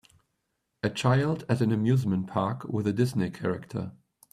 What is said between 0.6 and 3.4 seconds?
A child at an amusement park with a Disney